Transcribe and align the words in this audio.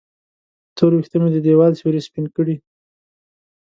تور 0.77 0.91
وېښته 0.95 1.17
مې 1.21 1.29
د 1.33 1.37
دیوال 1.45 1.71
سیورې 1.79 2.01
سپین 2.07 2.25
کړي 2.35 2.55